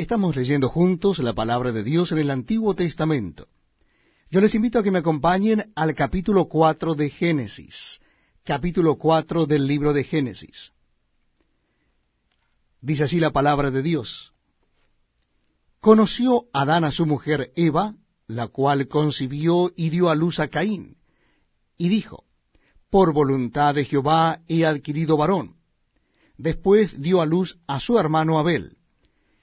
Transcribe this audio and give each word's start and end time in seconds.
Estamos 0.00 0.34
leyendo 0.34 0.70
juntos 0.70 1.18
la 1.18 1.34
palabra 1.34 1.72
de 1.72 1.84
Dios 1.84 2.10
en 2.10 2.20
el 2.20 2.30
Antiguo 2.30 2.74
Testamento. 2.74 3.48
Yo 4.30 4.40
les 4.40 4.54
invito 4.54 4.78
a 4.78 4.82
que 4.82 4.90
me 4.90 5.00
acompañen 5.00 5.74
al 5.76 5.94
capítulo 5.94 6.46
4 6.46 6.94
de 6.94 7.10
Génesis, 7.10 8.00
capítulo 8.42 8.96
4 8.96 9.44
del 9.44 9.66
libro 9.66 9.92
de 9.92 10.04
Génesis. 10.04 10.72
Dice 12.80 13.04
así 13.04 13.20
la 13.20 13.30
palabra 13.30 13.70
de 13.70 13.82
Dios. 13.82 14.32
Conoció 15.80 16.46
Adán 16.54 16.84
a 16.84 16.92
su 16.92 17.04
mujer 17.04 17.52
Eva, 17.54 17.94
la 18.26 18.48
cual 18.48 18.88
concibió 18.88 19.70
y 19.76 19.90
dio 19.90 20.08
a 20.08 20.14
luz 20.14 20.40
a 20.40 20.48
Caín, 20.48 20.96
y 21.76 21.90
dijo, 21.90 22.24
Por 22.88 23.12
voluntad 23.12 23.74
de 23.74 23.84
Jehová 23.84 24.40
he 24.48 24.64
adquirido 24.64 25.18
varón. 25.18 25.56
Después 26.38 27.02
dio 27.02 27.20
a 27.20 27.26
luz 27.26 27.58
a 27.66 27.80
su 27.80 27.98
hermano 27.98 28.38
Abel. 28.38 28.78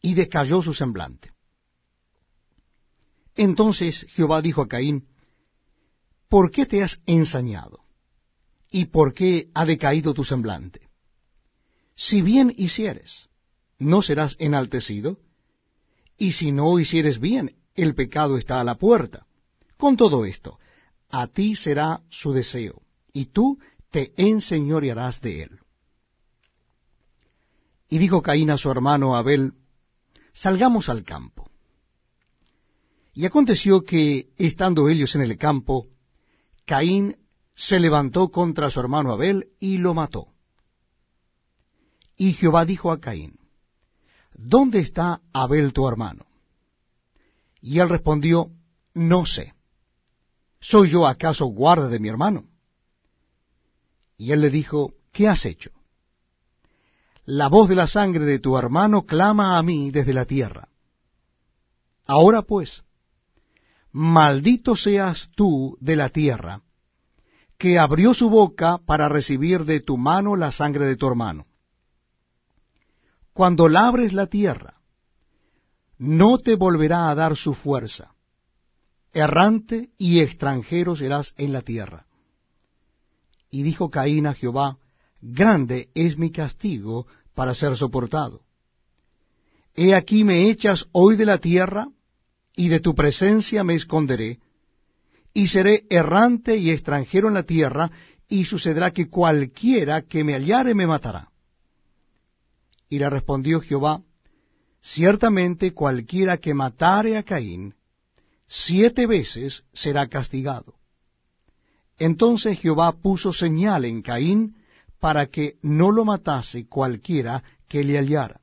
y 0.00 0.14
decayó 0.14 0.62
su 0.62 0.74
semblante. 0.74 1.32
Entonces 3.34 4.06
Jehová 4.10 4.42
dijo 4.42 4.62
a 4.62 4.68
Caín, 4.68 5.06
¿por 6.28 6.50
qué 6.50 6.66
te 6.66 6.82
has 6.82 7.00
ensañado? 7.06 7.84
¿Y 8.70 8.86
por 8.86 9.14
qué 9.14 9.48
ha 9.54 9.64
decaído 9.64 10.12
tu 10.12 10.24
semblante? 10.24 10.88
Si 11.96 12.22
bien 12.22 12.52
hicieres, 12.56 13.28
¿no 13.78 14.02
serás 14.02 14.36
enaltecido? 14.38 15.18
Y 16.16 16.32
si 16.32 16.52
no 16.52 16.78
hicieres 16.78 17.18
bien, 17.18 17.56
el 17.74 17.94
pecado 17.94 18.36
está 18.36 18.60
a 18.60 18.64
la 18.64 18.74
puerta. 18.74 19.26
Con 19.76 19.96
todo 19.96 20.24
esto, 20.24 20.58
a 21.08 21.28
ti 21.28 21.56
será 21.56 22.02
su 22.10 22.32
deseo, 22.32 22.82
y 23.12 23.26
tú 23.26 23.58
te 23.90 24.12
enseñorearás 24.16 25.20
de 25.20 25.44
él. 25.44 25.60
Y 27.88 27.98
dijo 27.98 28.20
Caín 28.20 28.50
a 28.50 28.58
su 28.58 28.70
hermano 28.70 29.16
Abel, 29.16 29.54
Salgamos 30.40 30.88
al 30.88 31.02
campo. 31.02 31.50
Y 33.12 33.26
aconteció 33.26 33.82
que, 33.82 34.28
estando 34.36 34.88
ellos 34.88 35.16
en 35.16 35.22
el 35.22 35.36
campo, 35.36 35.88
Caín 36.64 37.16
se 37.56 37.80
levantó 37.80 38.28
contra 38.28 38.70
su 38.70 38.78
hermano 38.78 39.12
Abel 39.12 39.48
y 39.58 39.78
lo 39.78 39.94
mató. 39.94 40.28
Y 42.16 42.34
Jehová 42.34 42.64
dijo 42.64 42.92
a 42.92 43.00
Caín, 43.00 43.40
¿Dónde 44.32 44.78
está 44.78 45.22
Abel 45.32 45.72
tu 45.72 45.88
hermano? 45.88 46.26
Y 47.60 47.80
él 47.80 47.88
respondió, 47.88 48.52
No 48.94 49.26
sé. 49.26 49.54
¿Soy 50.60 50.90
yo 50.90 51.08
acaso 51.08 51.46
guarda 51.46 51.88
de 51.88 51.98
mi 51.98 52.08
hermano? 52.08 52.44
Y 54.16 54.30
él 54.30 54.40
le 54.40 54.50
dijo, 54.50 54.94
¿qué 55.10 55.26
has 55.26 55.44
hecho? 55.46 55.72
La 57.28 57.48
voz 57.48 57.68
de 57.68 57.74
la 57.74 57.86
sangre 57.86 58.24
de 58.24 58.38
tu 58.38 58.56
hermano 58.56 59.04
clama 59.04 59.58
a 59.58 59.62
mí 59.62 59.90
desde 59.90 60.14
la 60.14 60.24
tierra. 60.24 60.68
Ahora 62.06 62.40
pues, 62.40 62.84
maldito 63.92 64.74
seas 64.74 65.28
tú 65.36 65.76
de 65.78 65.94
la 65.94 66.08
tierra, 66.08 66.62
que 67.58 67.78
abrió 67.78 68.14
su 68.14 68.30
boca 68.30 68.78
para 68.78 69.10
recibir 69.10 69.66
de 69.66 69.80
tu 69.80 69.98
mano 69.98 70.36
la 70.36 70.50
sangre 70.50 70.86
de 70.86 70.96
tu 70.96 71.06
hermano. 71.06 71.44
Cuando 73.34 73.68
labres 73.68 74.14
la 74.14 74.28
tierra, 74.28 74.80
no 75.98 76.38
te 76.38 76.56
volverá 76.56 77.10
a 77.10 77.14
dar 77.14 77.36
su 77.36 77.52
fuerza. 77.52 78.14
Errante 79.12 79.90
y 79.98 80.20
extranjero 80.20 80.96
serás 80.96 81.34
en 81.36 81.52
la 81.52 81.60
tierra. 81.60 82.06
Y 83.50 83.64
dijo 83.64 83.90
Caín 83.90 84.26
a 84.26 84.32
Jehová, 84.32 84.78
grande 85.20 85.90
es 85.94 86.16
mi 86.16 86.30
castigo 86.30 87.06
para 87.38 87.54
ser 87.54 87.76
soportado. 87.76 88.42
He 89.76 89.94
aquí 89.94 90.24
me 90.24 90.50
echas 90.50 90.86
hoy 90.90 91.14
de 91.14 91.24
la 91.24 91.38
tierra, 91.38 91.86
y 92.56 92.66
de 92.68 92.80
tu 92.80 92.96
presencia 92.96 93.62
me 93.62 93.76
esconderé, 93.76 94.40
y 95.32 95.46
seré 95.46 95.86
errante 95.88 96.56
y 96.56 96.72
extranjero 96.72 97.28
en 97.28 97.34
la 97.34 97.44
tierra, 97.44 97.92
y 98.28 98.44
sucederá 98.44 98.90
que 98.90 99.08
cualquiera 99.08 100.02
que 100.02 100.24
me 100.24 100.32
hallare 100.32 100.74
me 100.74 100.88
matará. 100.88 101.30
Y 102.88 102.98
le 102.98 103.08
respondió 103.08 103.60
Jehová, 103.60 104.02
Ciertamente 104.82 105.72
cualquiera 105.72 106.38
que 106.38 106.54
matare 106.54 107.16
a 107.16 107.22
Caín, 107.22 107.76
siete 108.48 109.06
veces 109.06 109.62
será 109.72 110.08
castigado. 110.08 110.74
Entonces 112.00 112.58
Jehová 112.58 112.96
puso 113.00 113.32
señal 113.32 113.84
en 113.84 114.02
Caín, 114.02 114.57
para 115.00 115.26
que 115.26 115.56
no 115.62 115.90
lo 115.90 116.04
matase 116.04 116.66
cualquiera 116.66 117.42
que 117.68 117.84
le 117.84 117.98
hallara. 117.98 118.40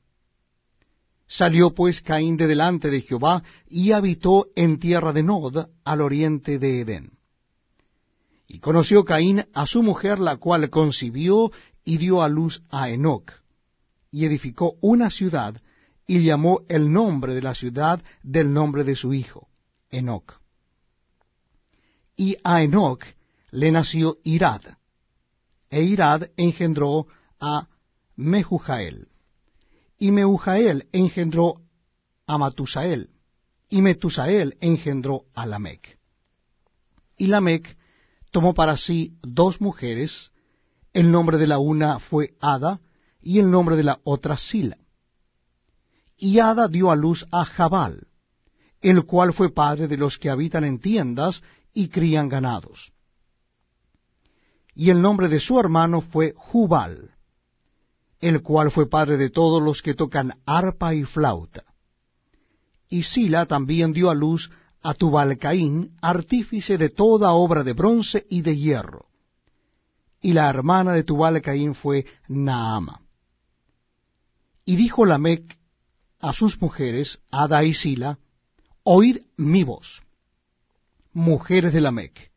Salió 1.27 1.73
pues 1.73 2.01
Caín 2.01 2.37
de 2.37 2.47
delante 2.47 2.89
de 2.89 3.01
Jehová 3.01 3.43
y 3.67 3.91
habitó 3.91 4.47
en 4.55 4.79
tierra 4.79 5.11
de 5.11 5.23
Nod, 5.23 5.69
al 5.83 6.01
oriente 6.01 6.59
de 6.59 6.81
Edén. 6.81 7.11
Y 8.47 8.59
conoció 8.59 9.03
Caín 9.03 9.45
a 9.53 9.65
su 9.65 9.81
mujer, 9.81 10.19
la 10.19 10.37
cual 10.37 10.69
concibió 10.69 11.51
y 11.83 11.97
dio 11.97 12.21
a 12.21 12.29
luz 12.29 12.63
a 12.69 12.89
Enoc, 12.89 13.31
y 14.11 14.25
edificó 14.25 14.75
una 14.81 15.09
ciudad, 15.09 15.59
y 16.07 16.23
llamó 16.23 16.61
el 16.69 16.91
nombre 16.91 17.33
de 17.33 17.41
la 17.41 17.55
ciudad 17.55 18.03
del 18.21 18.53
nombre 18.53 18.83
de 18.83 18.95
su 18.95 19.13
hijo, 19.13 19.47
Enoc. 19.89 20.39
Y 22.15 22.37
a 22.43 22.61
Enoc 22.61 23.03
le 23.49 23.71
nació 23.71 24.17
Irad, 24.23 24.61
e 25.69 25.81
Irad 25.83 26.29
engendró 26.37 27.07
a 27.39 27.67
Mehujael, 28.15 29.07
y 29.97 30.11
Mehujael 30.11 30.87
engendró 30.91 31.61
a 32.27 32.37
Matusael, 32.37 33.09
y 33.69 33.81
Metusael 33.81 34.57
engendró 34.61 35.23
a 35.33 35.45
Lamec. 35.45 35.99
Y 37.17 37.27
Lamec 37.27 37.77
tomó 38.31 38.53
para 38.53 38.77
sí 38.77 39.17
dos 39.21 39.61
mujeres, 39.61 40.31
el 40.93 41.11
nombre 41.11 41.37
de 41.37 41.47
la 41.47 41.59
una 41.59 41.99
fue 41.99 42.35
Ada, 42.39 42.81
y 43.21 43.39
el 43.39 43.49
nombre 43.49 43.75
de 43.75 43.83
la 43.83 43.99
otra 44.03 44.37
Sila. 44.37 44.77
Y 46.17 46.39
Ada 46.39 46.67
dio 46.67 46.91
a 46.91 46.95
luz 46.95 47.25
a 47.31 47.43
Jabal, 47.43 48.07
el 48.81 49.05
cual 49.05 49.33
fue 49.33 49.53
padre 49.53 49.87
de 49.87 49.97
los 49.97 50.17
que 50.17 50.29
habitan 50.29 50.63
en 50.63 50.79
tiendas 50.79 51.43
y 51.73 51.89
crían 51.89 52.29
ganados 52.29 52.94
y 54.75 54.89
el 54.89 55.01
nombre 55.01 55.29
de 55.29 55.39
su 55.39 55.57
hermano 55.57 56.01
fue 56.01 56.33
Jubal, 56.35 57.11
el 58.19 58.43
cual 58.43 58.71
fue 58.71 58.89
padre 58.89 59.15
de 59.15 59.29
todos 59.29 59.63
los 59.63 59.81
que 59.81 59.93
tocan 59.93 60.33
arpa 60.45 60.93
y 60.93 61.05
flauta. 61.05 61.63
Y 62.89 63.03
Sila 63.03 63.45
también 63.45 63.93
dio 63.93 64.09
a 64.09 64.15
luz 64.15 64.51
a 64.81 64.93
Tubalcaín, 64.93 65.95
artífice 66.01 66.77
de 66.77 66.89
toda 66.89 67.31
obra 67.31 67.63
de 67.63 67.73
bronce 67.73 68.27
y 68.29 68.41
de 68.41 68.57
hierro. 68.57 69.07
Y 70.21 70.33
la 70.33 70.49
hermana 70.49 70.93
de 70.93 71.03
Tubalcaín 71.03 71.73
fue 71.73 72.05
Naama. 72.27 73.01
Y 74.65 74.75
dijo 74.75 75.05
Lamec 75.05 75.57
a 76.19 76.33
sus 76.33 76.61
mujeres, 76.61 77.21
Ada 77.31 77.63
y 77.63 77.73
Sila, 77.73 78.19
Oíd 78.83 79.21
mi 79.37 79.63
voz, 79.63 80.01
mujeres 81.13 81.73
de 81.73 81.81
Lamec 81.81 82.35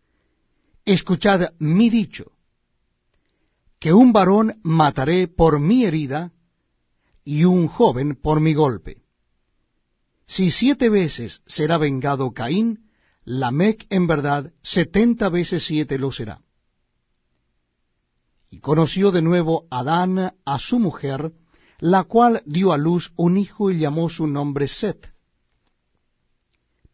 escuchad 0.93 1.53
mi 1.59 1.91
dicho, 1.91 2.33
que 3.79 3.93
un 3.93 4.13
varón 4.13 4.61
mataré 4.63 5.29
por 5.29 5.61
mi 5.61 5.85
herida 5.85 6.33
y 7.25 7.45
un 7.45 7.69
joven 7.69 8.17
por 8.17 8.41
mi 8.41 8.55
golpe. 8.55 9.03
Si 10.27 10.51
siete 10.51 10.89
veces 10.89 11.43
será 11.47 11.79
vengado 11.79 12.33
Caín, 12.33 12.91
Lamec 13.25 13.87
en 13.91 14.07
verdad 14.07 14.53
setenta 14.63 15.29
veces 15.29 15.65
siete 15.65 15.99
lo 15.99 16.13
será. 16.13 16.41
Y 18.51 18.61
conoció 18.61 19.11
de 19.11 19.23
nuevo 19.23 19.67
Adán 19.71 20.35
a 20.45 20.59
su 20.59 20.79
mujer, 20.79 21.33
la 21.79 22.05
cual 22.05 22.43
dio 22.47 22.73
a 22.73 22.79
luz 22.79 23.13
un 23.17 23.37
hijo 23.37 23.71
y 23.71 23.79
llamó 23.79 24.09
su 24.09 24.27
nombre 24.27 24.67
Set. 24.67 25.13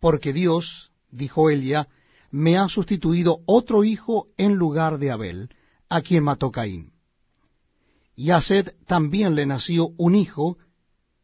Porque 0.01 0.33
Dios, 0.33 0.91
dijo 1.11 1.49
ella, 1.49 1.89
me 2.31 2.59
ha 2.59 2.69
sustituido 2.69 3.39
otro 3.47 3.85
hijo 3.85 4.27
en 4.37 4.57
lugar 4.57 4.99
de 4.99 5.13
Abel, 5.13 5.51
a 5.95 6.03
quien 6.03 6.25
mató 6.25 6.51
Caín. 6.51 6.93
Y 8.17 8.31
a 8.31 8.41
Sed 8.41 8.75
también 8.87 9.37
le 9.37 9.47
nació 9.47 9.91
un 9.97 10.17
hijo, 10.17 10.59